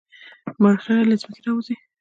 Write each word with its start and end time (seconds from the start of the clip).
مرخیړي 0.63 1.03
له 1.09 1.15
ځمکې 1.21 1.41
راوځي 1.45 1.75